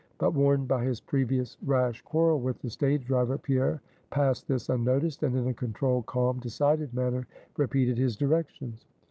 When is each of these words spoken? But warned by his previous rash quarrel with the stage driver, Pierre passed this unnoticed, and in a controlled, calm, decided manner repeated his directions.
But 0.17 0.33
warned 0.33 0.67
by 0.67 0.83
his 0.83 0.99
previous 0.99 1.57
rash 1.61 2.01
quarrel 2.01 2.39
with 2.39 2.59
the 2.59 2.71
stage 2.71 3.05
driver, 3.05 3.37
Pierre 3.37 3.83
passed 4.09 4.47
this 4.47 4.67
unnoticed, 4.67 5.21
and 5.21 5.35
in 5.37 5.45
a 5.47 5.53
controlled, 5.53 6.07
calm, 6.07 6.39
decided 6.39 6.91
manner 6.95 7.27
repeated 7.55 7.99
his 7.99 8.15
directions. 8.15 8.83